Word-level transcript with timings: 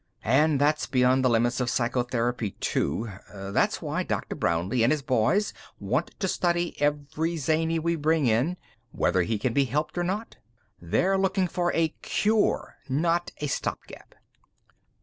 And 0.25 0.59
that's 0.59 0.87
beyond 0.87 1.23
the 1.23 1.29
limits 1.29 1.59
of 1.59 1.69
psychotherapy, 1.69 2.55
too. 2.59 3.11
That's 3.31 3.83
why 3.83 4.01
Dr. 4.01 4.35
Brownlee 4.35 4.81
and 4.81 4.91
his 4.91 5.03
boys 5.03 5.53
want 5.79 6.19
to 6.19 6.27
study 6.27 6.75
every 6.81 7.37
zany 7.37 7.77
we 7.77 7.95
bring 7.95 8.25
in, 8.25 8.57
whether 8.91 9.21
he 9.21 9.37
can 9.37 9.53
be 9.53 9.65
helped 9.65 9.99
or 9.99 10.03
not. 10.03 10.37
They're 10.81 11.19
looking 11.19 11.47
for 11.47 11.71
a 11.75 11.89
cure, 12.01 12.77
not 12.89 13.29
a 13.41 13.45
stopgap." 13.45 14.15